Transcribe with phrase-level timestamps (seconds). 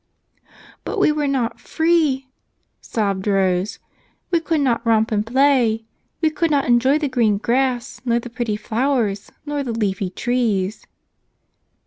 [0.83, 2.27] "But we were not free,"
[2.81, 3.77] sobbed Rose.
[4.31, 5.85] "We could not romp and play.
[6.21, 10.87] We could not enjoy the green grass, nor the pretty flowers, nor the leafy trees."